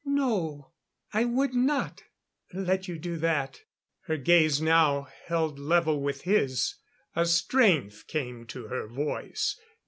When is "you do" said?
2.87-3.17